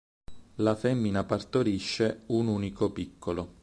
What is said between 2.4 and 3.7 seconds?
unico piccolo.